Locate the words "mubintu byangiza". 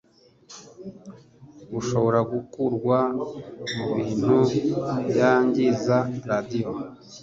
3.77-5.97